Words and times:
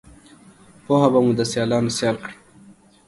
پوهه 0.85 1.07
به 1.13 1.19
مو 1.25 1.31
دسیالانوسیال 1.39 2.15
کړي 2.23 2.35